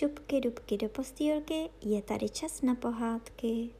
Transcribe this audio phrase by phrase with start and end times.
[0.00, 3.74] šupky dubky do postýlky, je tady čas na pohádky.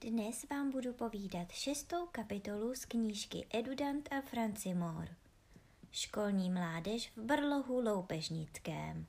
[0.00, 5.08] Dnes vám budu povídat šestou kapitolu z knížky Edudant a Francimor.
[5.90, 9.06] Školní mládež v Brlohu Loupežnickém.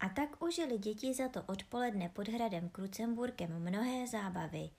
[0.00, 4.70] A tak užili děti za to odpoledne pod hradem Krucemburkem mnohé zábavy.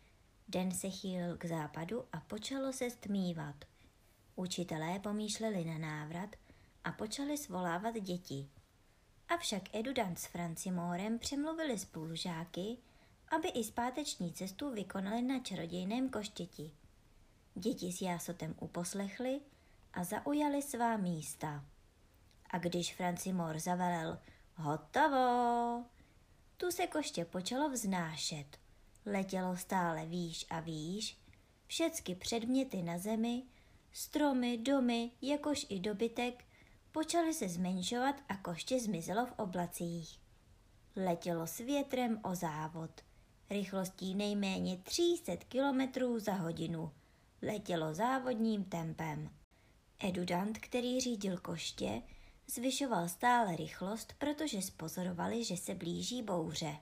[0.48, 3.73] Den se chýlil k západu a počalo se stmívat.
[4.36, 6.36] Učitelé pomýšleli na návrat
[6.84, 8.50] a počali svolávat děti.
[9.30, 12.77] Avšak Edudant s Francimorem přemluvili spolužáky,
[13.27, 16.72] aby i zpáteční cestu vykonali na čarodějném koštěti.
[17.55, 19.41] Děti s jásotem uposlechli
[19.94, 21.66] a zaujali svá místa.
[22.50, 24.20] A když Francimor zavelel
[24.55, 25.85] hotovo,
[26.57, 28.57] tu se koště počalo vznášet.
[29.05, 31.18] Letělo stále výš a výš,
[31.68, 33.44] všecky předměty na zemi,
[33.94, 36.46] stromy, domy, jakož i dobytek,
[36.91, 40.20] počaly se zmenšovat a koště zmizelo v oblacích.
[40.96, 43.02] Letělo s větrem o závod,
[43.50, 46.91] rychlostí nejméně 300 km za hodinu.
[47.41, 49.30] Letělo závodním tempem.
[50.00, 52.02] Edudant, který řídil koště,
[52.48, 56.78] zvyšoval stále rychlost, protože spozorovali, že se blíží bouře.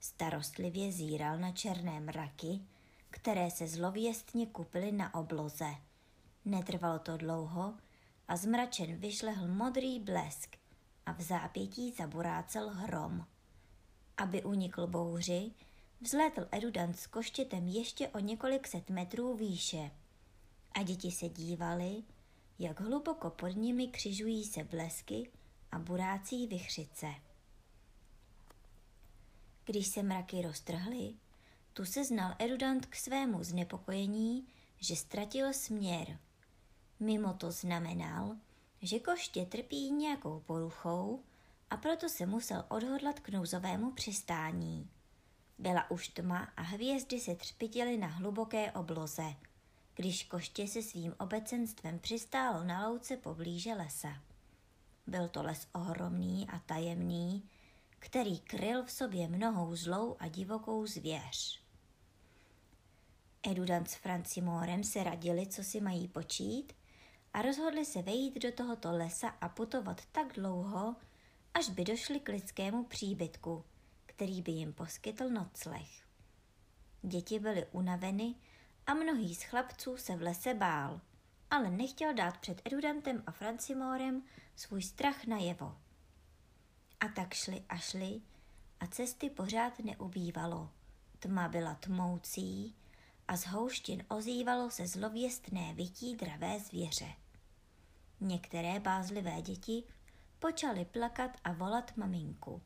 [0.00, 2.60] Starostlivě zíral na černé mraky,
[3.10, 5.74] které se zlověstně kupily na obloze.
[6.46, 7.74] Netrvalo to dlouho
[8.28, 10.56] a zmračen vyšlehl modrý blesk
[11.06, 13.26] a v zápětí zaburácel hrom.
[14.16, 15.50] Aby unikl bouři,
[16.00, 19.90] vzlétl Edudant s koštětem ještě o několik set metrů výše.
[20.74, 22.02] A děti se dívali,
[22.58, 25.30] jak hluboko pod nimi křižují se blesky
[25.72, 27.06] a burácí vychřice.
[29.64, 31.14] Když se mraky roztrhly,
[31.72, 34.46] tu se znal Erudant k svému znepokojení,
[34.80, 36.18] že ztratil směr.
[37.00, 38.36] Mimo to znamenal,
[38.82, 41.22] že koště trpí nějakou poruchou
[41.70, 44.90] a proto se musel odhodlat k nouzovému přistání.
[45.58, 49.34] Byla už tma a hvězdy se třpitily na hluboké obloze,
[49.94, 54.22] když koště se svým obecenstvem přistálo na louce poblíže lesa.
[55.06, 57.48] Byl to les ohromný a tajemný,
[57.98, 61.60] který kryl v sobě mnohou zlou a divokou zvěř.
[63.42, 66.72] Edudant s Francimorem se radili, co si mají počít
[67.32, 70.96] a rozhodli se vejít do tohoto lesa a putovat tak dlouho,
[71.54, 73.64] až by došli k lidskému příbytku,
[74.06, 75.88] který by jim poskytl nocleh.
[77.02, 78.34] Děti byly unaveny
[78.86, 81.00] a mnohý z chlapců se v lese bál,
[81.50, 84.22] ale nechtěl dát před Edudantem a Francimorem
[84.56, 85.78] svůj strach najevo.
[87.00, 88.20] A tak šli a šli
[88.80, 90.70] a cesty pořád neubývalo.
[91.18, 92.74] Tma byla tmoucí
[93.28, 97.08] a z houštin ozývalo se zlověstné vytí dravé zvěře.
[98.20, 99.84] Některé bázlivé děti
[100.38, 102.62] počaly plakat a volat maminku.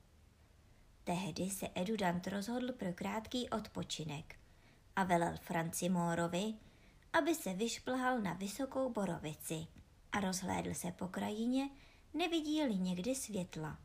[1.04, 4.38] Tehdy se Edudant rozhodl pro krátký odpočinek
[4.96, 6.54] a velel Francimórovi,
[7.12, 9.66] aby se vyšplhal na vysokou borovici
[10.12, 11.70] a rozhlédl se po krajině,
[12.14, 13.78] nevidí-li někdy světla.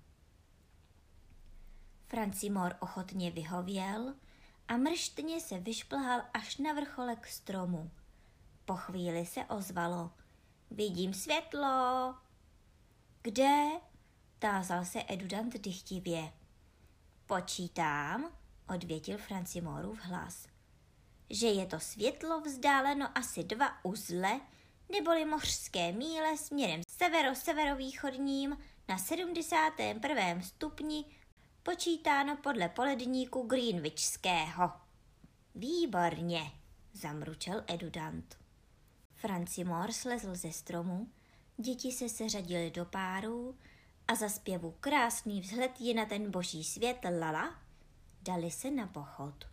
[2.07, 4.15] Francimor ochotně vyhověl
[4.67, 7.91] a mrštně se vyšplhal až na vrcholek stromu.
[8.65, 10.11] Po chvíli se ozvalo.
[10.71, 12.15] Vidím světlo.
[13.21, 13.65] Kde?
[14.39, 16.33] Tázal se Edudant dychtivě.
[17.25, 18.31] Počítám,
[18.75, 20.47] odvětil Francimorův hlas,
[21.29, 24.41] že je to světlo vzdáleno asi dva uzle,
[24.89, 30.41] neboli mořské míle směrem severo-severovýchodním na 71.
[30.41, 31.05] stupni
[31.65, 34.71] počítáno podle poledníku Greenwichského.
[35.55, 36.51] Výborně,
[36.93, 38.37] zamručel Edudant.
[39.15, 41.09] Francimor slezl ze stromu,
[41.57, 43.57] děti se seřadily do párů
[44.07, 47.55] a za zpěvu krásný vzhled je na ten boží svět lala,
[48.21, 49.45] dali se na pochod.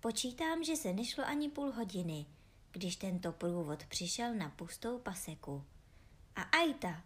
[0.00, 2.26] Počítám, že se nešlo ani půl hodiny,
[2.72, 5.64] když tento průvod přišel na pustou paseku.
[6.36, 7.02] A ajta,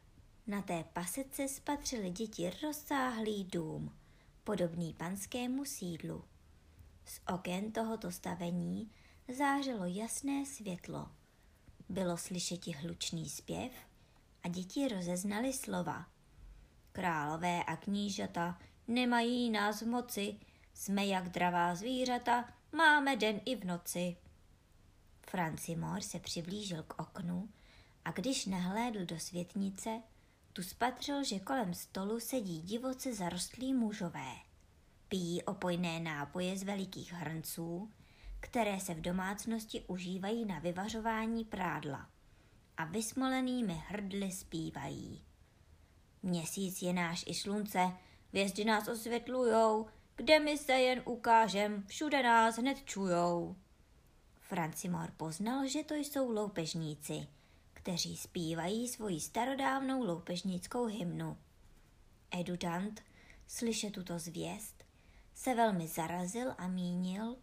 [0.47, 3.93] na té pasece spatřili děti rozsáhlý dům,
[4.45, 6.25] podobný panskému sídlu.
[7.05, 8.91] Z oken tohoto stavení
[9.37, 11.11] zářilo jasné světlo.
[11.89, 13.73] Bylo slyšeti hlučný zpěv
[14.43, 16.07] a děti rozeznali slova.
[16.93, 18.59] Králové a knížata
[18.89, 20.37] nemají nás v moci,
[20.75, 24.17] jsme jak dravá zvířata, máme den i v noci.
[25.27, 27.49] Francimor se přiblížil k oknu
[28.05, 30.03] a když nahlédl do světnice,
[30.53, 34.33] tu spatřil, že kolem stolu sedí divoce zarostlí mužové.
[35.09, 37.91] Pijí opojné nápoje z velikých hrnců,
[38.41, 42.09] které se v domácnosti užívají na vyvařování prádla.
[42.77, 45.23] a vysmolenými hrdly zpívají.
[46.23, 47.93] Měsíc je náš i slunce,
[48.29, 53.57] hvězdy nás osvětlujou, kde my se jen ukážem, všude nás hned čujou.
[54.41, 57.27] Francimor poznal, že to jsou loupežníci,
[57.83, 61.37] kteří zpívají svoji starodávnou loupežnickou hymnu.
[62.31, 63.03] Edudant,
[63.47, 64.85] slyše tuto zvěst,
[65.35, 67.37] se velmi zarazil a mínil,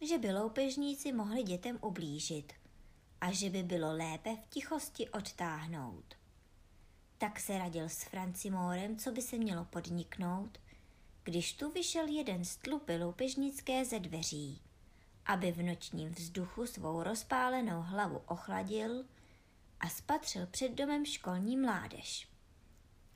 [0.00, 2.52] že by loupežníci mohli dětem ublížit
[3.20, 6.14] a že by bylo lépe v tichosti odtáhnout.
[7.18, 10.58] Tak se radil s Francimorem, co by se mělo podniknout,
[11.22, 14.62] když tu vyšel jeden z tlupy loupežnické ze dveří,
[15.26, 19.04] aby v nočním vzduchu svou rozpálenou hlavu ochladil
[19.80, 22.28] a spatřil před domem školní mládež.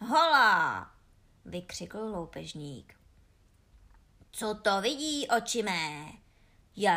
[0.00, 0.90] Hola!
[1.44, 2.94] vykřikl loupežník.
[4.32, 6.12] Co to vidí oči mé?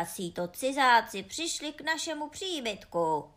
[0.04, 3.34] si to cizáci přišli k našemu příbytku.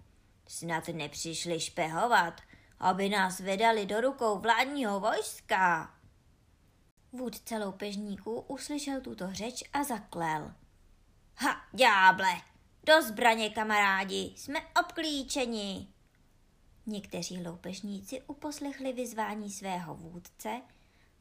[0.47, 2.41] Snad nepřišli špehovat,
[2.79, 5.95] aby nás vedali do rukou vládního vojska.
[7.11, 10.53] Vůdce loupežníků uslyšel tuto řeč a zaklel.
[11.35, 12.41] Ha, ďáble,
[12.83, 15.90] do zbraně, kamarádi, jsme obklíčeni.
[16.85, 20.61] Někteří loupežníci uposlechli vyzvání svého vůdce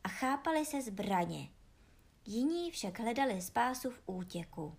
[0.05, 1.49] a chápali se zbraně.
[2.27, 4.77] Jiní však hledali spásu v útěku.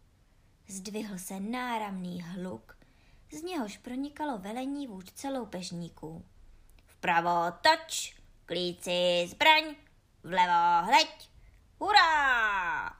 [0.67, 2.77] Zdvihl se náramný hluk,
[3.31, 6.25] z něhož pronikalo velení vůdce loupežníků.
[6.85, 9.75] Vpravo toč, klíci zbraň,
[10.23, 11.29] vlevo hleď,
[11.79, 12.95] hurá!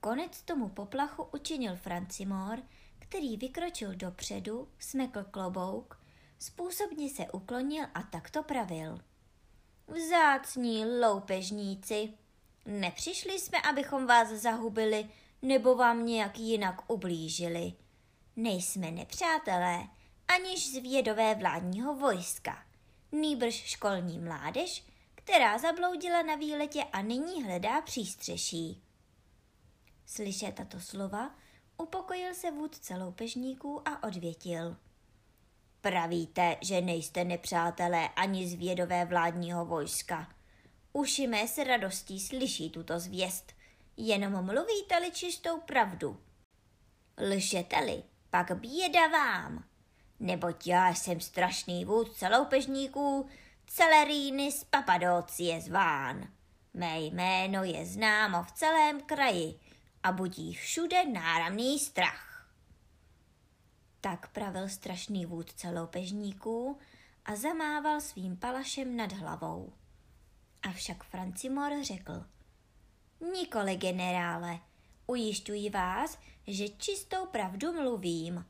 [0.00, 2.62] Konec tomu poplachu učinil Francimor,
[2.98, 5.99] který vykročil dopředu, smekl klobouk,
[6.40, 9.00] způsobně se uklonil a takto pravil.
[9.88, 12.12] Vzácní loupežníci,
[12.66, 15.08] nepřišli jsme, abychom vás zahubili
[15.42, 17.72] nebo vám nějak jinak ublížili.
[18.36, 19.88] Nejsme nepřátelé,
[20.28, 22.64] aniž zvědové vládního vojska,
[23.12, 24.84] nýbrž školní mládež,
[25.14, 28.82] která zabloudila na výletě a nyní hledá přístřeší.
[30.06, 31.34] Slyšet tato slova,
[31.78, 34.76] upokojil se vůdce loupežníků a odvětil.
[35.80, 40.28] Pravíte, že nejste nepřátelé ani zvědové vládního vojska.
[40.92, 43.52] Uši mé s radostí slyší tuto zvěst,
[43.96, 46.20] jenom mluvíte-li čistou pravdu.
[47.30, 49.64] Lžete-li, pak běda vám,
[50.20, 53.28] neboť já jsem strašný vůdce loupežníků,
[53.66, 56.28] Celeríny z Papadocie zván.
[56.74, 59.60] Mé jméno je známo v celém kraji
[60.02, 62.29] a budí všude náramný strach.
[64.00, 66.78] Tak pravil strašný vůdce loupežníků
[67.24, 69.72] a zamával svým palašem nad hlavou.
[70.62, 72.24] Avšak Francimor řekl,
[73.32, 74.58] nikoli generále,
[75.06, 78.46] ujišťuji vás, že čistou pravdu mluvím.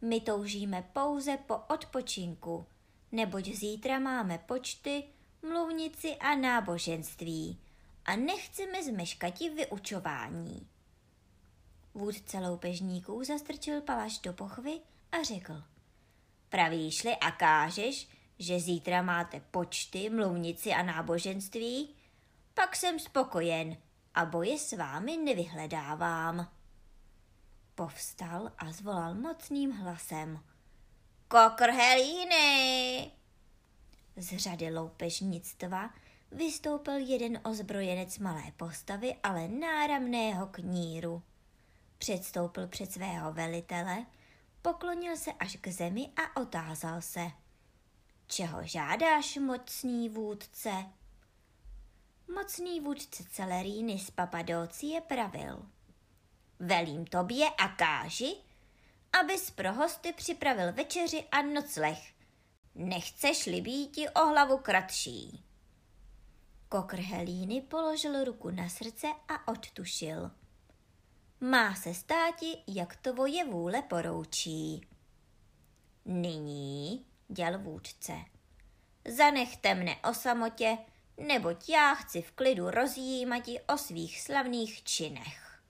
[0.00, 2.66] My toužíme pouze po odpočinku,
[3.12, 5.04] neboť zítra máme počty,
[5.42, 7.60] mluvnici a náboženství
[8.04, 10.68] a nechceme zmeškati vyučování.
[11.94, 14.80] Vůdce loupežníků zastrčil palaš do pochvy
[15.12, 15.62] a řekl.
[16.48, 21.94] Pravíš-li a kážeš, že zítra máte počty, mluvnici a náboženství,
[22.54, 23.76] pak jsem spokojen
[24.14, 26.48] a boje s vámi nevyhledávám.
[27.74, 30.40] Povstal a zvolal mocným hlasem.
[31.28, 33.10] Kokrhelíny!
[34.16, 35.90] Z řady loupežnictva
[36.30, 41.22] vystoupil jeden ozbrojenec malé postavy, ale náramného kníru.
[41.98, 44.06] Předstoupil před svého velitele,
[44.62, 47.30] poklonil se až k zemi a otázal se.
[48.26, 50.70] Čeho žádáš, mocný vůdce?
[52.34, 55.66] Mocný vůdce Celeríny z Papadocie pravil.
[56.58, 58.36] Velím tobě a káži,
[59.20, 62.12] abys pro hosty připravil večeři a nocleh.
[62.74, 65.44] Nechceš-li býti o hlavu kratší.
[66.68, 70.30] Kokr Helíny položil ruku na srdce a odtušil.
[71.42, 74.86] Má se státi, jak tvoje vůle poroučí.
[76.04, 78.12] Nyní, děl vůdce,
[79.16, 80.78] zanechte mne o samotě,
[81.26, 85.62] neboť já chci v klidu rozjímati o svých slavných činech.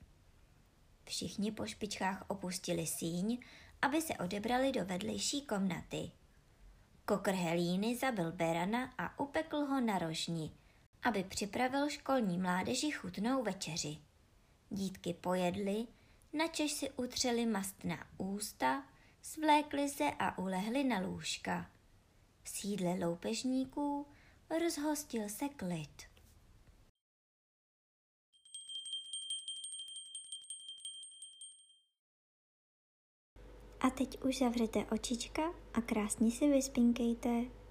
[1.04, 3.38] Všichni po špičkách opustili síň,
[3.82, 6.10] aby se odebrali do vedlejší komnaty.
[7.04, 10.52] Kokr Helíny zabil Berana a upekl ho na rožni,
[11.02, 14.11] aby připravil školní mládeži chutnou večeři.
[14.74, 15.86] Dítky pojedly,
[16.32, 18.84] načež si utřeli mast na ústa,
[19.22, 21.70] svlékli se a ulehli na lůžka.
[22.42, 24.06] V sídle loupežníků
[24.60, 26.02] rozhostil se klid.
[33.80, 35.42] A teď už zavřete očička
[35.74, 37.61] a krásně si vyspinkejte.